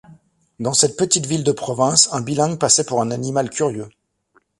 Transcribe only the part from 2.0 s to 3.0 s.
un bilingue passait